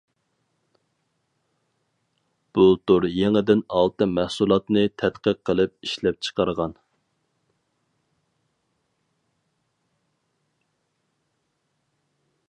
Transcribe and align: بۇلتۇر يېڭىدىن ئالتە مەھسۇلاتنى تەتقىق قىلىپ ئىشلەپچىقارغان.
بۇلتۇر 2.57 3.05
يېڭىدىن 3.17 3.61
ئالتە 3.81 4.07
مەھسۇلاتنى 4.13 4.83
تەتقىق 5.03 5.43
قىلىپ 5.49 5.75
ئىشلەپچىقارغان. 5.87 6.75